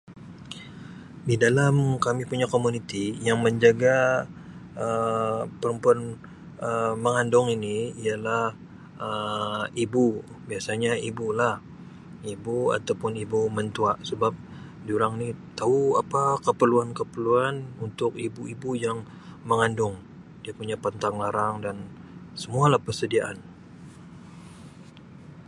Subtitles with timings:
[1.27, 3.97] Di dalam kami punya komuniti yang menjaga
[4.85, 5.99] Um perempuan
[6.67, 8.45] Um mengandung ini ialah
[9.07, 10.05] Um ibu
[10.49, 11.55] biasanya ibu lah
[12.33, 14.33] ibu ataupun ibu mentua sebab
[14.87, 15.27] dorang ni
[15.59, 17.55] tau apa keperluan-keperluan
[17.85, 18.97] untuk ibu-ibu yang
[19.49, 19.95] mengandung
[20.43, 21.75] dia punya pantang larang dan
[22.41, 23.37] semua lah persediaan.